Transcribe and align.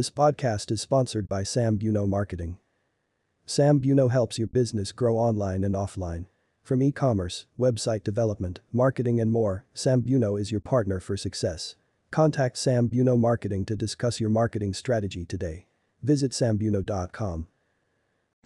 This 0.00 0.08
podcast 0.08 0.72
is 0.72 0.80
sponsored 0.80 1.28
by 1.28 1.42
Sambuno 1.42 2.08
Marketing. 2.08 2.56
Sambuno 3.46 4.10
helps 4.10 4.38
your 4.38 4.48
business 4.48 4.92
grow 4.92 5.18
online 5.18 5.62
and 5.62 5.74
offline. 5.74 6.24
From 6.62 6.82
e-commerce, 6.82 7.44
website 7.58 8.02
development, 8.02 8.60
marketing 8.72 9.20
and 9.20 9.30
more, 9.30 9.66
Sambuno 9.74 10.40
is 10.40 10.50
your 10.50 10.62
partner 10.62 11.00
for 11.00 11.18
success. 11.18 11.74
Contact 12.10 12.56
Sambuno 12.56 13.18
Marketing 13.18 13.66
to 13.66 13.76
discuss 13.76 14.20
your 14.20 14.30
marketing 14.30 14.72
strategy 14.72 15.26
today. 15.26 15.66
Visit 16.02 16.30
sambuno.com. 16.30 17.48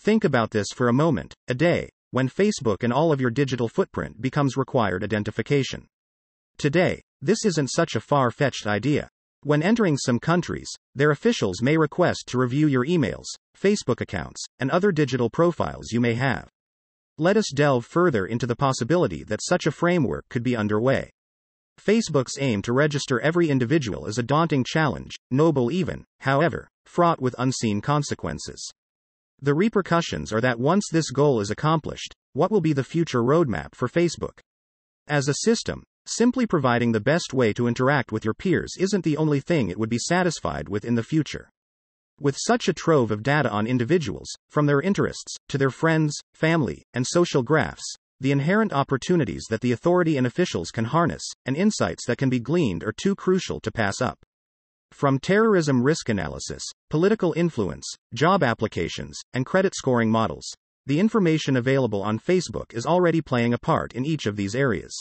Think 0.01 0.25
about 0.25 0.51
this 0.51 0.67
for 0.75 0.89
a 0.89 0.93
moment, 0.93 1.35
a 1.47 1.55
day, 1.55 1.89
when 2.11 2.29
Facebook 2.29 2.83
and 2.83 2.93
all 2.93 3.13
of 3.13 3.21
your 3.21 3.31
digital 3.31 3.69
footprint 3.69 4.21
becomes 4.21 4.57
required 4.57 5.05
identification. 5.05 5.87
Today, 6.59 7.03
this 7.23 7.45
isn't 7.45 7.71
such 7.71 7.95
a 7.95 8.01
far 8.01 8.33
fetched 8.33 8.67
idea. 8.67 9.09
When 9.45 9.63
entering 9.63 9.99
some 9.99 10.21
countries, 10.21 10.71
their 10.95 11.11
officials 11.11 11.61
may 11.61 11.77
request 11.77 12.29
to 12.29 12.39
review 12.39 12.67
your 12.67 12.87
emails, 12.87 13.27
Facebook 13.55 14.01
accounts, 14.01 14.43
and 14.59 14.71
other 14.71 14.91
digital 14.91 15.29
profiles 15.29 15.93
you 15.93 16.01
may 16.01 16.15
have. 16.15 16.49
Let 17.19 17.37
us 17.37 17.53
delve 17.55 17.85
further 17.85 18.25
into 18.25 18.47
the 18.47 18.57
possibility 18.57 19.23
that 19.25 19.45
such 19.45 19.67
a 19.67 19.71
framework 19.71 20.25
could 20.31 20.43
be 20.43 20.57
underway. 20.57 21.11
Facebook's 21.79 22.39
aim 22.41 22.63
to 22.63 22.73
register 22.73 23.21
every 23.21 23.51
individual 23.51 24.07
is 24.07 24.17
a 24.17 24.23
daunting 24.23 24.65
challenge, 24.65 25.15
noble 25.31 25.71
even, 25.71 26.07
however, 26.21 26.67
fraught 26.87 27.21
with 27.21 27.35
unseen 27.37 27.83
consequences. 27.83 28.67
The 29.43 29.53
repercussions 29.53 30.33
are 30.33 30.41
that 30.41 30.59
once 30.59 30.89
this 30.91 31.11
goal 31.11 31.41
is 31.41 31.51
accomplished, 31.51 32.15
what 32.33 32.51
will 32.51 32.63
be 32.63 32.73
the 32.73 32.83
future 32.83 33.23
roadmap 33.23 33.75
for 33.75 33.89
Facebook? 33.89 34.39
As 35.07 35.29
a 35.29 35.35
system, 35.43 35.83
simply 36.07 36.47
providing 36.47 36.93
the 36.93 37.01
best 37.01 37.33
way 37.33 37.53
to 37.53 37.67
interact 37.67 38.13
with 38.13 38.25
your 38.25 38.35
peers 38.35 38.75
isn't 38.79 39.05
the 39.05 39.17
only 39.17 39.41
thing 39.41 39.69
it 39.69 39.79
would 39.79 39.89
be 39.89 39.99
satisfied 39.99 40.69
with 40.69 40.85
in 40.85 40.95
the 40.95 41.03
future. 41.03 41.51
With 42.21 42.37
such 42.39 42.69
a 42.69 42.73
trove 42.73 43.11
of 43.11 43.23
data 43.23 43.51
on 43.51 43.67
individuals, 43.67 44.29
from 44.49 44.67
their 44.67 44.81
interests, 44.81 45.37
to 45.49 45.59
their 45.59 45.71
friends, 45.71 46.17
family, 46.33 46.83
and 46.95 47.07
social 47.07 47.43
graphs, 47.43 47.97
the 48.21 48.31
inherent 48.31 48.73
opportunities 48.73 49.45
that 49.51 49.61
the 49.61 49.73
authority 49.73 50.17
and 50.17 50.27
officials 50.27 50.71
can 50.71 50.85
harness, 50.85 51.23
and 51.45 51.57
insights 51.57 52.07
that 52.07 52.19
can 52.19 52.31
be 52.31 52.39
gleaned 52.39 52.85
are 52.85 52.93
too 52.93 53.15
crucial 53.15 53.59
to 53.61 53.73
pass 53.73 54.01
up. 54.01 54.19
From 54.93 55.19
terrorism 55.19 55.83
risk 55.83 56.09
analysis, 56.09 56.63
political 56.89 57.33
influence, 57.37 57.85
job 58.15 58.45
applications, 58.45 59.19
and 59.33 59.45
credit 59.45 59.75
scoring 59.75 60.11
models, 60.11 60.47
the 60.87 61.01
information 61.01 61.57
available 61.57 62.03
on 62.03 62.19
Facebook 62.19 62.73
is 62.73 62.87
already 62.87 63.21
playing 63.21 63.53
a 63.53 63.59
part 63.59 63.93
in 63.95 64.05
each 64.05 64.27
of 64.27 64.37
these 64.37 64.55
areas. 64.55 64.95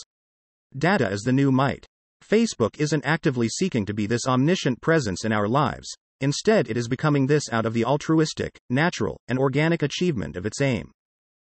Data 0.77 1.07
is 1.11 1.21
the 1.21 1.31
new 1.31 1.51
might. 1.51 1.85
Facebook 2.27 2.79
isn't 2.79 3.05
actively 3.05 3.47
seeking 3.47 3.85
to 3.85 3.93
be 3.93 4.07
this 4.07 4.25
omniscient 4.27 4.81
presence 4.81 5.23
in 5.23 5.31
our 5.31 5.47
lives, 5.47 5.87
instead, 6.19 6.67
it 6.67 6.77
is 6.77 6.87
becoming 6.87 7.27
this 7.27 7.43
out 7.51 7.67
of 7.67 7.73
the 7.73 7.85
altruistic, 7.85 8.57
natural, 8.71 9.19
and 9.27 9.37
organic 9.37 9.83
achievement 9.83 10.35
of 10.35 10.45
its 10.45 10.61
aim. 10.61 10.91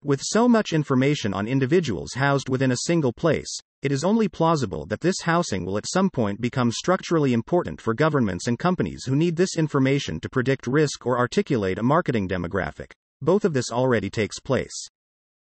With 0.04 0.22
so 0.22 0.50
much 0.50 0.74
information 0.74 1.34
on 1.34 1.48
individuals 1.48 2.14
housed 2.16 2.50
within 2.50 2.72
a 2.72 2.78
single 2.86 3.14
place, 3.14 3.58
it 3.82 3.94
is 3.94 4.04
only 4.04 4.28
plausible 4.28 4.86
that 4.88 5.00
this 5.00 5.22
housing 5.22 5.64
will 5.64 5.78
at 5.78 5.88
some 5.88 6.10
point 6.10 6.42
become 6.42 6.72
structurally 6.72 7.32
important 7.32 7.80
for 7.80 7.94
governments 7.94 8.48
and 8.48 8.60
companies 8.60 9.06
who 9.06 9.16
need 9.16 9.38
this 9.38 9.58
information 9.58 10.20
to 10.20 10.30
predict 10.30 10.68
risk 10.68 11.06
or 11.06 11.18
articulate 11.18 11.80
a 11.80 11.84
marketing 11.84 12.28
demographic. 12.28 12.92
Both 13.22 13.46
of 13.46 13.54
this 13.54 13.72
already 13.72 14.10
takes 14.10 14.42
place. 14.42 14.90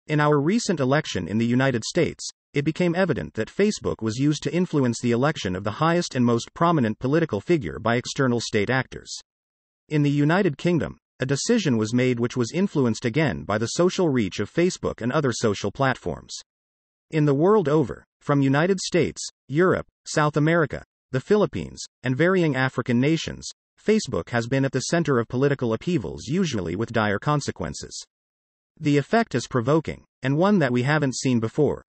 In 0.08 0.22
our 0.22 0.40
recent 0.40 0.80
election 0.80 1.28
in 1.28 1.38
the 1.38 1.46
United 1.46 1.84
States, 1.84 2.30
it 2.54 2.66
became 2.66 2.96
evident 2.96 3.34
that 3.36 3.50
Facebook 3.50 4.02
was 4.02 4.18
used 4.18 4.44
to 4.44 4.54
influence 4.54 5.00
the 5.00 5.12
election 5.12 5.56
of 5.56 5.64
the 5.64 5.72
highest 5.72 6.16
and 6.16 6.26
most 6.26 6.54
prominent 6.54 7.00
political 7.00 7.42
figure 7.42 7.80
by 7.80 7.96
external 7.96 8.40
state 8.40 8.70
actors. 8.70 9.12
In 9.90 10.04
the 10.04 10.10
United 10.10 10.58
Kingdom, 10.58 10.98
a 11.20 11.26
decision 11.26 11.78
was 11.78 11.94
made 11.94 12.20
which 12.20 12.38
was 12.38 12.52
influenced 12.52 13.06
again 13.06 13.44
by 13.44 13.58
the 13.58 13.68
social 13.68 14.10
reach 14.10 14.40
of 14.40 14.54
Facebook 14.54 15.02
and 15.02 15.12
other 15.12 15.32
social 15.32 15.72
platforms. 15.72 16.36
In 17.12 17.26
the 17.26 17.34
world 17.34 17.68
over, 17.68 18.04
from 18.22 18.42
United 18.42 18.80
States, 18.80 19.22
Europe, 19.48 19.88
South 20.06 20.38
America, 20.38 20.84
the 21.12 21.22
Philippines, 21.22 21.82
and 22.04 22.18
varying 22.18 22.56
African 22.56 23.00
nations, 23.00 23.50
Facebook 23.84 24.30
has 24.30 24.48
been 24.48 24.66
at 24.66 24.74
the 24.74 24.82
center 24.82 25.18
of 25.18 25.28
political 25.28 25.74
upheavals 25.74 26.28
usually 26.28 26.76
with 26.76 26.92
dire 26.92 27.20
consequences. 27.20 28.04
The 28.80 28.98
effect 28.98 29.34
is 29.34 29.48
provoking, 29.48 30.04
and 30.22 30.38
one 30.38 30.60
that 30.60 30.74
we 30.74 30.84
haven't 30.84 31.16
seen 31.16 31.40
before. 31.40 31.84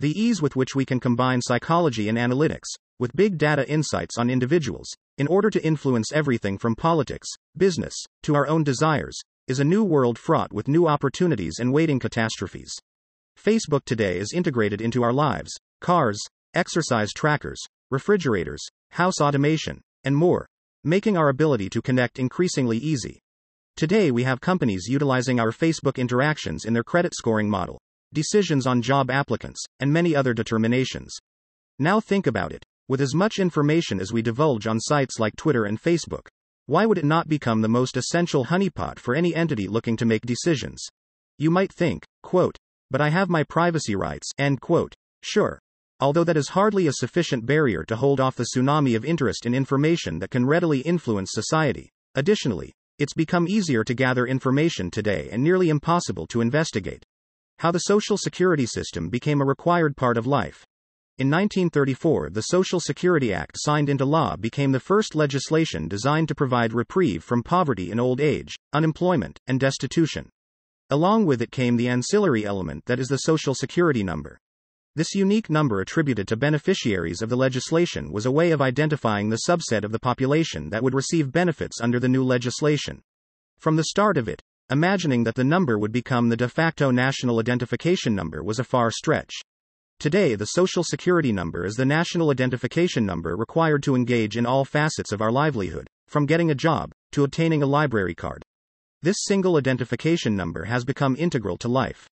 The 0.00 0.20
ease 0.20 0.42
with 0.42 0.56
which 0.56 0.74
we 0.74 0.84
can 0.84 0.98
combine 0.98 1.40
psychology 1.40 2.08
and 2.08 2.18
analytics, 2.18 2.66
with 2.98 3.14
big 3.14 3.38
data 3.38 3.68
insights 3.68 4.18
on 4.18 4.28
individuals, 4.28 4.88
in 5.18 5.28
order 5.28 5.50
to 5.50 5.64
influence 5.64 6.12
everything 6.12 6.58
from 6.58 6.74
politics, 6.74 7.28
business, 7.56 7.94
to 8.24 8.34
our 8.34 8.48
own 8.48 8.64
desires, 8.64 9.16
is 9.46 9.60
a 9.60 9.64
new 9.64 9.84
world 9.84 10.18
fraught 10.18 10.52
with 10.52 10.66
new 10.66 10.88
opportunities 10.88 11.60
and 11.60 11.72
waiting 11.72 12.00
catastrophes. 12.00 12.74
Facebook 13.40 13.84
today 13.84 14.18
is 14.18 14.32
integrated 14.34 14.80
into 14.80 15.04
our 15.04 15.12
lives 15.12 15.52
cars, 15.80 16.20
exercise 16.54 17.12
trackers, 17.12 17.60
refrigerators, 17.92 18.66
house 18.90 19.20
automation, 19.20 19.80
and 20.02 20.16
more, 20.16 20.48
making 20.82 21.16
our 21.16 21.28
ability 21.28 21.70
to 21.70 21.80
connect 21.80 22.18
increasingly 22.18 22.78
easy. 22.78 23.20
Today, 23.76 24.10
we 24.10 24.24
have 24.24 24.40
companies 24.40 24.88
utilizing 24.88 25.38
our 25.38 25.52
Facebook 25.52 25.98
interactions 25.98 26.64
in 26.64 26.74
their 26.74 26.82
credit 26.82 27.14
scoring 27.14 27.48
model, 27.48 27.80
decisions 28.14 28.66
on 28.66 28.80
job 28.80 29.10
applicants, 29.10 29.62
and 29.80 29.92
many 29.92 30.16
other 30.16 30.32
determinations. 30.32 31.14
Now 31.78 32.00
think 32.00 32.26
about 32.26 32.52
it. 32.52 32.64
With 32.88 33.00
as 33.00 33.14
much 33.14 33.38
information 33.38 34.00
as 34.00 34.12
we 34.12 34.22
divulge 34.22 34.66
on 34.66 34.80
sites 34.80 35.18
like 35.18 35.36
Twitter 35.36 35.64
and 35.64 35.80
Facebook, 35.80 36.28
why 36.66 36.86
would 36.86 36.96
it 36.96 37.04
not 37.04 37.28
become 37.28 37.60
the 37.60 37.68
most 37.68 37.96
essential 37.96 38.46
honeypot 38.46 38.98
for 38.98 39.14
any 39.14 39.34
entity 39.34 39.68
looking 39.68 39.96
to 39.98 40.06
make 40.06 40.22
decisions? 40.22 40.82
You 41.36 41.50
might 41.50 41.72
think, 41.72 42.04
quote, 42.22 42.56
but 42.90 43.00
I 43.00 43.08
have 43.08 43.28
my 43.28 43.42
privacy 43.42 43.96
rights, 43.96 44.30
end 44.38 44.60
quote. 44.60 44.94
Sure. 45.22 45.58
Although 46.00 46.24
that 46.24 46.36
is 46.36 46.50
hardly 46.50 46.86
a 46.86 46.92
sufficient 46.92 47.44
barrier 47.44 47.84
to 47.84 47.96
hold 47.96 48.20
off 48.20 48.36
the 48.36 48.46
tsunami 48.54 48.96
of 48.96 49.04
interest 49.04 49.46
in 49.46 49.54
information 49.54 50.18
that 50.20 50.30
can 50.30 50.46
readily 50.46 50.80
influence 50.80 51.30
society. 51.32 51.90
Additionally, 52.14 52.72
it's 52.98 53.14
become 53.14 53.48
easier 53.48 53.82
to 53.82 53.94
gather 53.94 54.26
information 54.26 54.90
today 54.90 55.28
and 55.32 55.42
nearly 55.42 55.68
impossible 55.68 56.26
to 56.28 56.40
investigate. 56.40 57.04
How 57.58 57.70
the 57.70 57.78
Social 57.78 58.18
Security 58.18 58.66
system 58.66 59.08
became 59.08 59.40
a 59.40 59.44
required 59.44 59.96
part 59.96 60.16
of 60.16 60.26
life. 60.26 60.66
In 61.16 61.30
1934, 61.30 62.30
the 62.30 62.42
Social 62.42 62.80
Security 62.80 63.32
Act 63.32 63.56
signed 63.58 63.88
into 63.88 64.04
law 64.04 64.34
became 64.34 64.72
the 64.72 64.80
first 64.80 65.14
legislation 65.14 65.86
designed 65.86 66.26
to 66.28 66.34
provide 66.34 66.72
reprieve 66.72 67.22
from 67.22 67.44
poverty 67.44 67.92
in 67.92 68.00
old 68.00 68.20
age, 68.20 68.58
unemployment, 68.72 69.38
and 69.46 69.60
destitution. 69.60 70.28
Along 70.90 71.24
with 71.24 71.40
it 71.40 71.52
came 71.52 71.76
the 71.76 71.88
ancillary 71.88 72.44
element 72.44 72.84
that 72.86 72.98
is 72.98 73.08
the 73.08 73.18
Social 73.18 73.54
Security 73.54 74.02
number. 74.02 74.40
This 74.96 75.14
unique 75.14 75.48
number 75.48 75.80
attributed 75.80 76.28
to 76.28 76.36
beneficiaries 76.36 77.22
of 77.22 77.28
the 77.28 77.36
legislation 77.36 78.12
was 78.12 78.26
a 78.26 78.30
way 78.30 78.50
of 78.50 78.60
identifying 78.60 79.28
the 79.28 79.42
subset 79.48 79.84
of 79.84 79.92
the 79.92 79.98
population 79.98 80.70
that 80.70 80.82
would 80.82 80.94
receive 80.94 81.32
benefits 81.32 81.80
under 81.80 81.98
the 81.98 82.08
new 82.08 82.24
legislation. 82.24 83.02
From 83.58 83.76
the 83.76 83.84
start 83.84 84.16
of 84.16 84.28
it, 84.28 84.42
imagining 84.70 85.24
that 85.24 85.34
the 85.34 85.44
number 85.44 85.78
would 85.78 85.92
become 85.92 86.28
the 86.28 86.36
de 86.36 86.48
facto 86.48 86.90
national 86.90 87.38
identification 87.38 88.14
number 88.14 88.42
was 88.42 88.58
a 88.58 88.64
far 88.64 88.90
stretch. 88.90 89.32
Today, 90.00 90.34
the 90.34 90.46
Social 90.46 90.82
Security 90.82 91.32
number 91.32 91.64
is 91.64 91.74
the 91.74 91.84
national 91.84 92.30
identification 92.30 93.04
number 93.04 93.36
required 93.36 93.82
to 93.82 93.94
engage 93.94 94.36
in 94.36 94.46
all 94.46 94.64
facets 94.64 95.12
of 95.12 95.20
our 95.20 95.30
livelihood, 95.30 95.86
from 96.08 96.26
getting 96.26 96.50
a 96.50 96.54
job 96.54 96.92
to 97.12 97.24
obtaining 97.24 97.62
a 97.62 97.66
library 97.66 98.14
card. 98.14 98.42
This 99.02 99.16
single 99.20 99.56
identification 99.56 100.34
number 100.34 100.64
has 100.64 100.84
become 100.84 101.14
integral 101.18 101.58
to 101.58 101.68
life. 101.68 102.08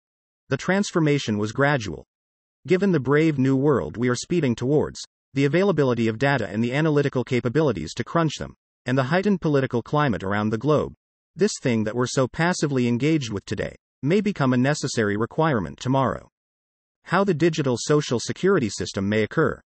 The 0.48 0.56
transformation 0.56 1.38
was 1.38 1.50
gradual. 1.50 2.04
Given 2.66 2.92
the 2.92 3.00
brave 3.00 3.38
new 3.38 3.56
world 3.56 3.96
we 3.96 4.08
are 4.08 4.14
speeding 4.14 4.54
towards, 4.54 5.00
the 5.34 5.44
availability 5.44 6.08
of 6.08 6.18
data 6.18 6.48
and 6.48 6.62
the 6.62 6.72
analytical 6.72 7.24
capabilities 7.24 7.92
to 7.94 8.04
crunch 8.04 8.36
them, 8.38 8.54
and 8.86 8.96
the 8.96 9.04
heightened 9.04 9.40
political 9.40 9.82
climate 9.82 10.22
around 10.22 10.50
the 10.50 10.58
globe, 10.58 10.94
this 11.36 11.52
thing 11.60 11.84
that 11.84 11.94
we're 11.94 12.06
so 12.06 12.26
passively 12.26 12.88
engaged 12.88 13.30
with 13.30 13.44
today 13.44 13.76
may 14.02 14.20
become 14.20 14.52
a 14.52 14.56
necessary 14.56 15.16
requirement 15.16 15.78
tomorrow. 15.78 16.28
How 17.04 17.24
the 17.24 17.34
digital 17.34 17.76
social 17.78 18.18
security 18.18 18.70
system 18.70 19.08
may 19.08 19.22
occur. 19.22 19.60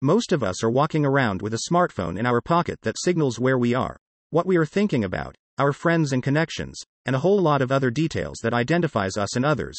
Most 0.00 0.32
of 0.32 0.44
us 0.44 0.62
are 0.62 0.70
walking 0.70 1.04
around 1.04 1.42
with 1.42 1.54
a 1.54 1.68
smartphone 1.70 2.18
in 2.18 2.24
our 2.24 2.40
pocket 2.40 2.78
that 2.82 2.96
signals 2.98 3.38
where 3.38 3.58
we 3.58 3.74
are, 3.74 3.98
what 4.30 4.46
we 4.46 4.56
are 4.56 4.64
thinking 4.64 5.02
about, 5.02 5.34
our 5.58 5.72
friends 5.72 6.12
and 6.12 6.22
connections, 6.22 6.80
and 7.04 7.16
a 7.16 7.18
whole 7.18 7.40
lot 7.40 7.62
of 7.62 7.72
other 7.72 7.90
details 7.90 8.38
that 8.42 8.54
identifies 8.54 9.16
us 9.16 9.34
and 9.34 9.44
others. 9.44 9.76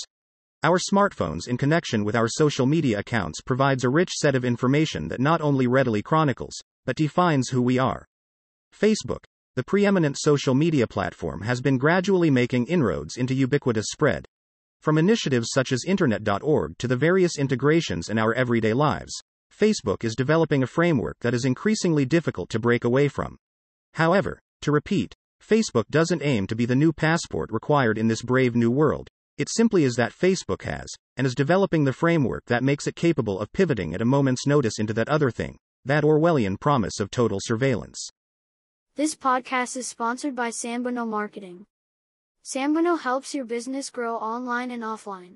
Our 0.61 0.77
smartphones 0.77 1.47
in 1.47 1.55
connection 1.55 2.03
with 2.03 2.17
our 2.17 2.27
social 2.27 2.65
media 2.65 2.99
accounts 2.99 3.39
provides 3.39 3.85
a 3.85 3.89
rich 3.89 4.09
set 4.11 4.35
of 4.35 4.43
information 4.43 5.07
that 5.07 5.21
not 5.21 5.39
only 5.39 5.67
readily 5.67 6.01
chronicles, 6.01 6.59
but 6.85 6.97
defines 6.97 7.47
who 7.47 7.61
we 7.61 7.79
are. 7.79 8.05
Facebook, 8.77 9.23
the 9.59 9.63
preeminent 9.65 10.17
social 10.17 10.55
media 10.55 10.87
platform 10.87 11.41
has 11.41 11.59
been 11.59 11.77
gradually 11.77 12.29
making 12.29 12.65
inroads 12.67 13.17
into 13.17 13.33
ubiquitous 13.33 13.87
spread. 13.91 14.25
From 14.79 14.97
initiatives 14.97 15.49
such 15.51 15.73
as 15.73 15.83
Internet.org 15.85 16.77
to 16.77 16.87
the 16.87 16.95
various 16.95 17.37
integrations 17.37 18.07
in 18.07 18.17
our 18.17 18.33
everyday 18.35 18.71
lives, 18.71 19.11
Facebook 19.53 20.05
is 20.05 20.15
developing 20.15 20.63
a 20.63 20.65
framework 20.65 21.17
that 21.19 21.33
is 21.33 21.43
increasingly 21.43 22.05
difficult 22.05 22.49
to 22.51 22.57
break 22.57 22.85
away 22.85 23.09
from. 23.09 23.35
However, 23.95 24.39
To 24.61 24.71
repeat, 24.71 25.13
Facebook 25.45 25.89
doesn't 25.89 26.23
aim 26.23 26.47
to 26.47 26.55
be 26.55 26.65
the 26.65 26.73
new 26.73 26.93
passport 26.93 27.51
required 27.51 27.97
in 27.97 28.07
this 28.07 28.21
brave 28.21 28.55
new 28.55 28.71
world. 28.71 29.09
It 29.37 29.49
simply 29.49 29.83
is 29.83 29.95
that 29.95 30.13
Facebook 30.13 30.61
has, 30.61 30.87
and 31.17 31.27
is 31.27 31.35
developing 31.35 31.83
the 31.83 31.91
framework 31.91 32.45
that 32.45 32.63
makes 32.63 32.87
it 32.87 32.95
capable 32.95 33.41
of 33.41 33.51
pivoting 33.51 33.93
at 33.93 34.01
a 34.01 34.05
moment's 34.05 34.47
notice 34.47 34.79
into 34.79 34.93
that 34.93 35.09
other 35.09 35.31
thing, 35.31 35.57
that 35.83 36.05
Orwellian 36.05 36.57
promise 36.57 37.01
of 37.01 37.11
total 37.11 37.39
surveillance. 37.41 38.09
This 38.99 39.15
podcast 39.15 39.77
is 39.77 39.87
sponsored 39.87 40.35
by 40.35 40.49
Sambuno 40.49 41.07
Marketing. 41.07 41.65
Sambuno 42.43 42.99
helps 42.99 43.33
your 43.33 43.45
business 43.45 43.89
grow 43.89 44.17
online 44.17 44.71
and 44.71 44.83
offline. 44.83 45.35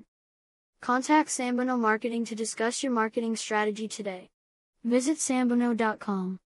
Contact 0.82 1.30
Sambuno 1.30 1.78
Marketing 1.80 2.26
to 2.26 2.34
discuss 2.34 2.82
your 2.82 2.92
marketing 2.92 3.36
strategy 3.36 3.88
today. 3.88 4.28
Visit 4.84 5.16
sambuno.com. 5.16 6.40